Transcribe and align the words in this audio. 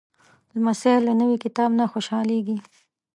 لمسی 0.53 0.95
له 1.07 1.13
نوي 1.21 1.37
کتاب 1.45 1.69
نه 1.79 1.85
خوشحالېږي. 1.91 2.57